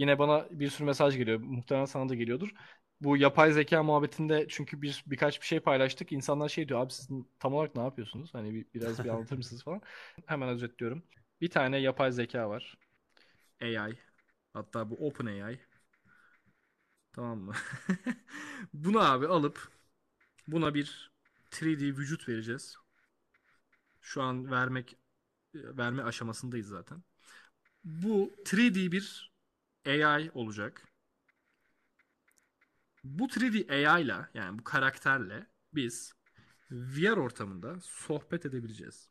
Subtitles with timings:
[0.00, 1.40] Yine bana bir sürü mesaj geliyor.
[1.40, 2.50] Muhtemelen sana da geliyordur.
[3.00, 6.12] Bu yapay zeka muhabbetinde çünkü bir birkaç bir şey paylaştık.
[6.12, 8.34] İnsanlar şey diyor abi siz tam olarak ne yapıyorsunuz?
[8.34, 9.82] Hani bir, biraz bir anlatır mısınız falan.
[10.26, 11.02] Hemen özetliyorum.
[11.40, 12.76] Bir tane yapay zeka var.
[13.62, 13.98] AI.
[14.52, 15.60] Hatta bu OpenAI.
[17.12, 17.52] Tamam mı?
[18.74, 19.68] Bunu abi alıp
[20.48, 21.12] buna bir
[21.52, 22.76] 3D vücut vereceğiz.
[24.00, 24.96] Şu an vermek
[25.54, 27.02] verme aşamasındayız zaten.
[27.84, 29.29] Bu 3D bir
[29.86, 30.82] AI olacak.
[33.04, 36.12] Bu 3D AI ile yani bu karakterle biz
[36.70, 39.10] VR ortamında sohbet edebileceğiz.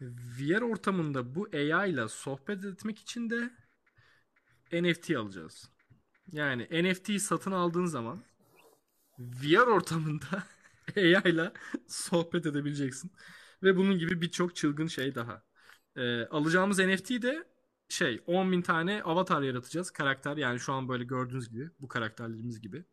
[0.00, 3.50] VR ortamında bu AI ile sohbet etmek için de
[4.72, 5.70] NFT alacağız.
[6.32, 8.22] Yani NFT satın aldığın zaman
[9.18, 10.44] VR ortamında
[10.96, 11.52] AI ile
[11.86, 13.12] sohbet edebileceksin.
[13.62, 15.42] Ve bunun gibi birçok çılgın şey daha.
[15.96, 17.55] Ee, alacağımız NFT de
[17.88, 19.90] şey 10.000 tane avatar yaratacağız.
[19.90, 22.84] Karakter yani şu an böyle gördüğünüz gibi bu karakterlerimiz gibi.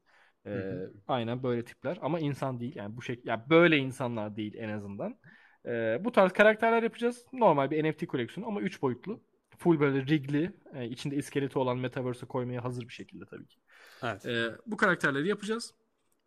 [0.45, 0.73] Ee,
[1.07, 5.19] aynen böyle tipler ama insan değil yani bu şey yani böyle insanlar değil en azından.
[5.65, 7.25] Ee, bu tarz karakterler yapacağız.
[7.33, 9.23] Normal bir NFT koleksiyonu ama 3 boyutlu.
[9.57, 13.57] Full böyle rigli, e, içinde iskeleti olan metaverse'e koymaya hazır bir şekilde tabii ki.
[14.03, 14.25] Evet.
[14.25, 15.73] Ee, bu karakterleri yapacağız.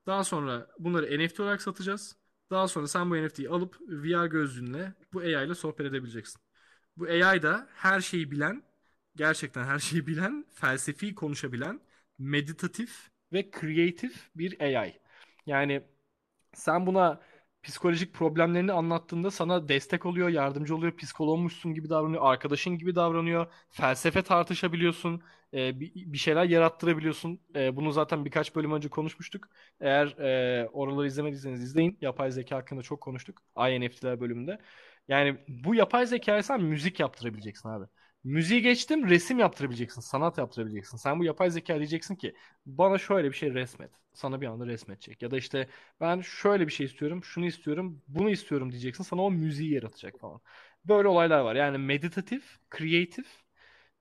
[0.06, 2.16] Daha sonra bunları NFT olarak satacağız.
[2.50, 6.45] Daha sonra sen bu NFT'yi alıp VR gözlüğünle bu AI ile sohbet edebileceksin.
[6.96, 8.62] Bu AI da her şeyi bilen,
[9.16, 11.80] gerçekten her şeyi bilen, felsefi konuşabilen,
[12.18, 15.00] meditatif ve kreatif bir AI.
[15.46, 15.82] Yani
[16.54, 17.20] sen buna
[17.62, 24.22] psikolojik problemlerini anlattığında sana destek oluyor, yardımcı oluyor, psikologmuşsun gibi davranıyor, arkadaşın gibi davranıyor, felsefe
[24.22, 25.22] tartışabiliyorsun,
[25.54, 27.40] e, bir şeyler yarattırabiliyorsun.
[27.56, 29.48] E, bunu zaten birkaç bölüm önce konuşmuştuk.
[29.80, 31.98] Eğer e, oraları izlemediyseniz izleyin.
[32.00, 33.42] Yapay zeka hakkında çok konuştuk.
[33.58, 34.58] INFT'ler bölümünde.
[35.08, 37.84] Yani bu yapay zekaya sen müzik yaptırabileceksin abi.
[38.24, 40.96] Müziği geçtim resim yaptırabileceksin, sanat yaptırabileceksin.
[40.96, 42.34] Sen bu yapay zeka diyeceksin ki
[42.66, 43.90] bana şöyle bir şey resmet.
[44.14, 45.22] Sana bir anda resmedecek.
[45.22, 45.68] Ya da işte
[46.00, 49.04] ben şöyle bir şey istiyorum, şunu istiyorum, bunu istiyorum diyeceksin.
[49.04, 50.40] Sana o müziği yaratacak falan.
[50.84, 51.54] Böyle olaylar var.
[51.54, 53.26] Yani meditatif, kreatif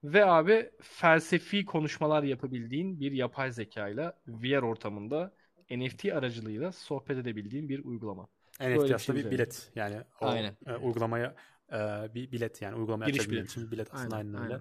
[0.03, 5.33] ve abi felsefi konuşmalar yapabildiğin bir yapay zeka ile VR ortamında
[5.71, 8.27] NFT aracılığıyla sohbet edebildiğin bir uygulama.
[8.61, 10.57] NFT aslında şey bir bilet yani o Aynen.
[10.65, 11.35] E, uygulamaya
[11.71, 11.77] e,
[12.13, 13.49] bir bilet yani uygulamaya Giriş bilet.
[13.49, 14.53] için bir bilet aslında aynen, aynen öyle.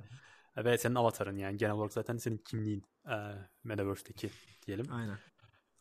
[0.56, 0.70] Aynen.
[0.72, 3.16] Ve senin avatarın yani genel olarak zaten senin kimliğin e,
[3.64, 4.30] Metaverse'deki
[4.66, 4.86] diyelim.
[4.92, 5.18] Aynen.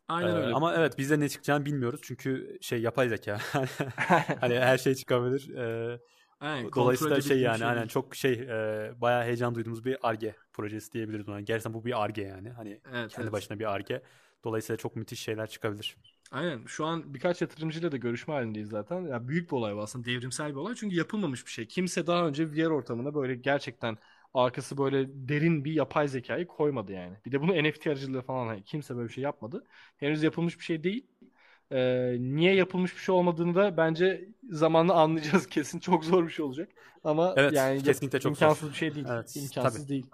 [0.07, 0.53] Aynen öyle.
[0.53, 3.37] Ama evet bizde ne çıkacağını bilmiyoruz çünkü şey yapay zeka.
[4.39, 5.55] hani her şey çıkabilir.
[5.55, 5.99] Ee,
[6.43, 10.91] Aynen, Dolayısıyla şey yani şey aynen çok şey e, bayağı heyecan duyduğumuz bir ARGE projesi
[10.93, 11.41] diyebiliriz ona.
[11.41, 12.49] Gerçekten bu bir ARGE yani.
[12.49, 13.31] Hani evet, kendi evet.
[13.31, 14.01] başına bir ARGE.
[14.43, 15.97] Dolayısıyla çok müthiş şeyler çıkabilir.
[16.31, 16.65] Aynen.
[16.65, 19.01] Şu an birkaç yatırımcıyla da görüşme halindeyiz zaten.
[19.01, 20.05] Ya yani büyük bir olay bu aslında.
[20.05, 20.75] Devrimsel bir olay.
[20.75, 21.67] Çünkü yapılmamış bir şey.
[21.67, 23.97] Kimse daha önce VR ortamına böyle gerçekten
[24.33, 27.17] arkası böyle derin bir yapay zekayı koymadı yani.
[27.25, 29.65] Bir de bunu NFT aracılığı falan hani kimse böyle bir şey yapmadı.
[29.97, 31.07] Henüz yapılmış bir şey değil.
[31.73, 35.79] Ee, niye yapılmış bir şey olmadığını da bence zamanla anlayacağız kesin.
[35.79, 36.69] Çok zor bir şey olacak.
[37.03, 38.69] Ama evet, yani kesinlikle çok imkansız zor.
[38.69, 39.05] bir şey değil.
[39.09, 39.89] Evet, imkansız tabii.
[39.89, 40.05] değil.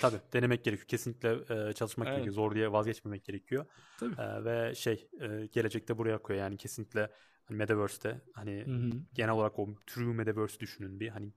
[0.00, 0.88] Tabii denemek gerekiyor.
[0.88, 2.16] Kesinlikle e, çalışmak evet.
[2.16, 2.34] gerekiyor.
[2.34, 3.66] Zor diye vazgeçmemek gerekiyor.
[4.00, 4.14] Tabii.
[4.20, 6.44] E, ve şey e, gelecekte buraya koyuyor.
[6.44, 7.10] Yani kesinlikle
[7.44, 8.90] hani Metaverse'te hani Hı-hı.
[9.14, 11.32] genel olarak o true Metaverse düşünün bir hani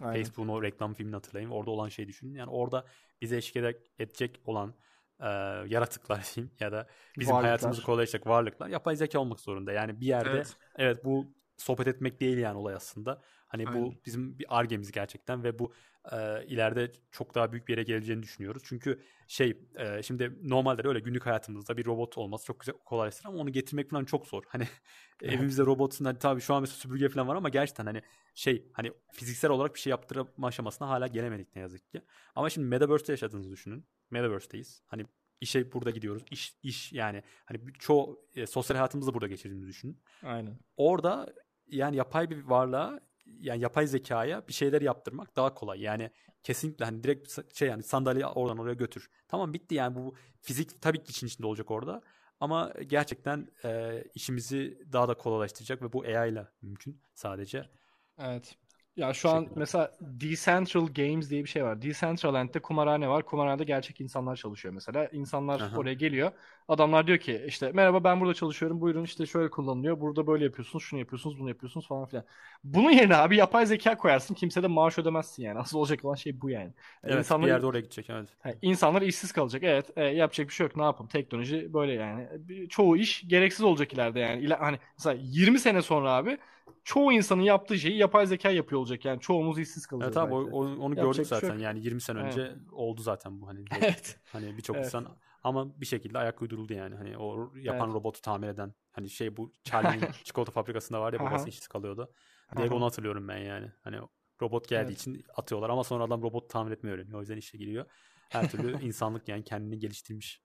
[0.00, 0.14] Aynen.
[0.14, 1.50] Facebook'un o reklam filmini hatırlayın.
[1.50, 2.34] Orada olan şey düşünün.
[2.34, 2.84] Yani orada
[3.20, 4.74] bize eşlik edecek olan
[5.22, 5.28] e,
[5.68, 6.86] yaratıklar diyeyim ya da
[7.18, 7.44] bizim varlıklar.
[7.44, 9.72] hayatımızı kolaylaştıracak varlıklar yapay zeka olmak zorunda.
[9.72, 13.22] Yani bir yerde evet, evet bu sohbet etmek değil yani olay aslında.
[13.46, 13.82] Hani Aynen.
[13.82, 15.72] bu bizim bir argemiz gerçekten ve bu
[16.12, 18.62] e, ileride çok daha büyük bir yere geleceğini düşünüyoruz.
[18.66, 23.38] Çünkü şey e, şimdi normalde öyle günlük hayatımızda bir robot olması çok güzel kolaylaştırır ama
[23.38, 24.42] onu getirmek falan çok zor.
[24.48, 24.68] Hani
[25.22, 28.02] evimizde robotun hani tabii şu an mesela süpürge falan var ama gerçekten hani
[28.34, 32.02] şey hani fiziksel olarak bir şey yaptırma aşamasına hala gelemedik ne yazık ki.
[32.34, 33.86] Ama şimdi Metaverse'te yaşadığınızı düşünün.
[34.10, 34.82] Metaverse'teyiz.
[34.86, 35.06] Hani
[35.40, 36.22] işe burada gidiyoruz.
[36.30, 40.02] İş iş yani hani çoğu e, sosyal hayatımızı burada geçirdiğimizi düşünün.
[40.22, 40.58] Aynen.
[40.76, 41.34] Orada
[41.72, 45.80] yani yapay bir varlığa yani yapay zekaya bir şeyler yaptırmak daha kolay.
[45.80, 46.10] Yani
[46.42, 49.10] kesinlikle hani direkt şey yani sandalye oradan oraya götür.
[49.28, 52.02] Tamam bitti yani bu fizik tabii ki için içinde olacak orada.
[52.40, 57.70] Ama gerçekten e, işimizi daha da kolaylaştıracak ve bu AI ile mümkün sadece.
[58.18, 58.56] Evet.
[58.96, 61.82] Ya şu an mesela Decentral Games diye bir şey var.
[61.82, 63.22] Decentraland'de kumarhane var.
[63.24, 65.08] Kumarhanede gerçek insanlar çalışıyor mesela.
[65.12, 65.76] İnsanlar Aha.
[65.76, 66.32] oraya geliyor.
[66.68, 68.80] Adamlar diyor ki işte merhaba ben burada çalışıyorum.
[68.80, 70.00] Buyurun işte şöyle kullanılıyor.
[70.00, 70.84] Burada böyle yapıyorsunuz.
[70.84, 71.38] Şunu yapıyorsunuz.
[71.40, 72.24] Bunu yapıyorsunuz falan filan.
[72.64, 74.34] Bunun yerine abi yapay zeka koyarsın.
[74.34, 75.58] Kimse de maaş ödemezsin yani.
[75.58, 76.72] Asıl olacak olan şey bu yani.
[77.04, 78.28] Evet insanlar, bir yerde oraya gidecek evet.
[78.62, 79.62] İnsanlar işsiz kalacak.
[79.62, 80.76] Evet e, yapacak bir şey yok.
[80.76, 81.08] Ne yapalım?
[81.08, 82.28] Teknoloji böyle yani.
[82.68, 84.42] Çoğu iş gereksiz olacak ileride yani.
[84.42, 86.38] İla, hani mesela 20 sene sonra abi
[86.84, 89.04] çoğu insanın yaptığı şeyi yapay zeka yapıyor olacak.
[89.04, 90.16] Yani çoğumuz işsiz kalacağız.
[90.16, 90.54] Evet abi belki.
[90.54, 91.50] onu gördük şey zaten.
[91.50, 92.56] Şey yani 20 sene önce evet.
[92.72, 93.64] oldu zaten bu hani.
[93.80, 94.20] evet.
[94.32, 94.86] Hani birçok evet.
[94.86, 95.06] insan
[95.42, 96.94] ama bir şekilde ayak uyduruldu yani.
[96.94, 97.94] Hani o yapan evet.
[97.94, 102.12] robotu tamir eden hani şey bu Charlie'nin çikolata fabrikasında var ya babası işsiz kalıyordu.
[102.56, 103.72] Diye onu hatırlıyorum ben yani.
[103.84, 103.98] Hani
[104.42, 105.00] robot geldiği evet.
[105.00, 107.18] için atıyorlar ama sonra adam robot tamir etmeyi öğreniyor.
[107.18, 107.86] O yüzden işe giriyor.
[108.28, 110.42] Her türlü insanlık yani kendini geliştirmiş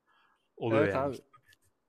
[0.58, 1.08] oluyor evet, yani.
[1.08, 1.18] Abi.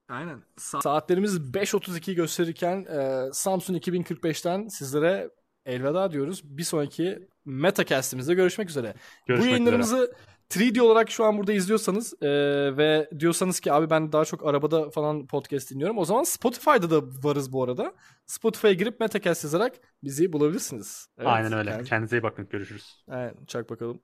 [0.08, 0.42] Aynen.
[0.58, 5.30] Sa- Saatlerimiz 5.32 gösterirken e, Samsung 2045'ten sizlere
[5.66, 6.42] elveda diyoruz.
[6.44, 8.94] Bir sonraki Metacast'imizde görüşmek üzere.
[9.26, 10.16] Görüşmek Bu yayınlarımızı üzere.
[10.50, 12.28] 3D olarak şu an burada izliyorsanız e,
[12.76, 15.98] ve diyorsanız ki abi ben daha çok arabada falan podcast dinliyorum.
[15.98, 17.94] O zaman Spotify'da da varız bu arada.
[18.26, 19.72] Spotify'a girip Metacast yazarak
[20.04, 21.08] bizi bulabilirsiniz.
[21.18, 21.70] Evet, Aynen öyle.
[21.70, 21.84] Yani...
[21.84, 22.48] Kendinize iyi bakın.
[22.50, 23.04] Görüşürüz.
[23.08, 23.34] Aynen.
[23.46, 24.00] Çak bakalım.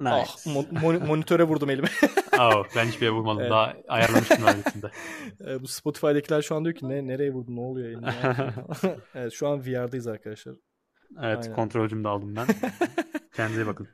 [0.00, 0.10] Nice.
[0.10, 1.88] Ah, mon- monitöre vurdum elimi.
[2.38, 3.40] oh, ben hiçbir yere vurmadım.
[3.40, 3.50] Evet.
[3.50, 4.90] Daha ayarlamıştım öncesinde.
[5.46, 8.06] Ee, bu Spotify'dakiler şu an diyor ki ne nereye vurdun ne oluyor elini?
[9.14, 10.54] evet, şu an VR'dayız arkadaşlar.
[11.22, 11.56] Evet Aynen.
[11.56, 12.46] kontrolcümü de aldım ben.
[13.36, 13.88] Kendinize bakın.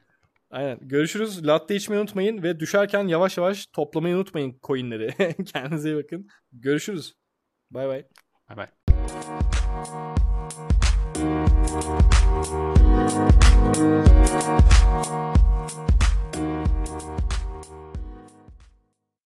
[0.50, 0.78] Aynen.
[0.80, 1.46] Görüşürüz.
[1.46, 5.34] Latte içmeyi unutmayın ve düşerken yavaş yavaş toplamayı unutmayın coinleri.
[5.44, 6.28] Kendinize iyi bakın.
[6.52, 7.14] Görüşürüz.
[7.70, 8.04] Bay bay.
[8.48, 8.66] Bay bay.